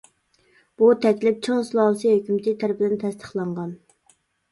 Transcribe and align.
بۇ 0.81 0.87
تەكلىپ 1.01 1.43
چىڭ 1.47 1.59
سۇلالىسى 1.67 2.13
ھۆكۈمىتى 2.13 2.53
تەرىپىدىن 2.63 2.97
تەستىقلانغان. 3.05 3.69